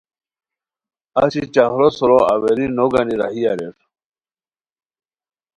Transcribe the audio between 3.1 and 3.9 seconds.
راہی اریر